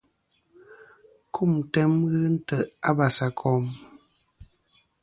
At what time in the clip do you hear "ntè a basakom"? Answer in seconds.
2.35-3.63